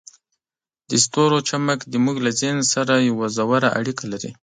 [0.89, 4.31] د ستورو چمک زموږ له ذهن سره یوه ژوره اړیکه لري.